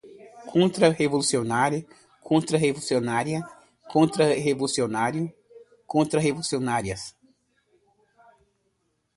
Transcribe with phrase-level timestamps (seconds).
[0.51, 1.83] Contrarrevolucionários,
[2.23, 3.47] contrarrevolucionária,
[3.87, 5.31] contrarrevolucionário,
[5.85, 7.15] contrarrevolucionárias